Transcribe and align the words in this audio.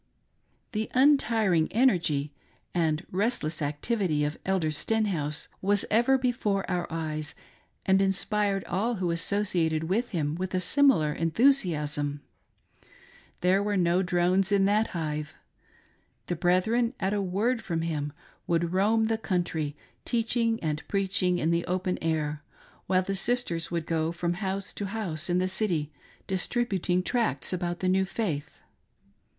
The 0.71 0.89
untiring 0.95 1.67
'energy 1.71 2.33
and 2.73 3.05
restless 3.11 3.61
activity 3.61 4.23
of 4.25 4.35
Elder' 4.47 4.71
Sten 4.71 5.05
house 5.05 5.47
was 5.61 5.85
ever 5.91 6.17
before 6.17 6.67
our 6.67 6.87
eyes, 6.91 7.35
and 7.85 8.01
inspired 8.01 8.63
all 8.65 8.95
who 8.95 9.09
associ 9.09 9.63
ated 9.63 9.83
with 9.83 10.09
him 10.09 10.33
with 10.33 10.55
a 10.55 10.59
similar 10.59 11.13
enthusiasm. 11.13 12.21
There 13.41 13.61
were 13.61 13.77
no 13.77 14.01
drones 14.01 14.51
in 14.51 14.65
that 14.65 14.87
hive. 14.97 15.35
The 16.25 16.35
brethren, 16.35 16.95
at 16.99 17.13
a 17.13 17.21
word 17.21 17.61
from 17.61 17.83
him, 17.83 18.11
ivould 18.49 18.71
roam 18.73 19.03
the 19.05 19.19
country, 19.19 19.75
teaching 20.03 20.59
and 20.63 20.81
preaching 20.87 21.37
in 21.37 21.51
the 21.51 21.63
open 21.67 21.99
Air, 22.01 22.41
while 22.87 23.03
the 23.03 23.13
sisters 23.13 23.69
would 23.69 23.85
go 23.85 24.11
from 24.11 24.33
house 24.41 24.73
to 24.73 24.85
house 24.87 25.29
in 25.29 25.37
the 25.37 25.45
"jty, 25.45 25.89
distributing 26.25 27.03
tracts 27.03 27.53
about 27.53 27.81
the 27.81 27.87
new 27.87 28.05
faith. 28.05 28.61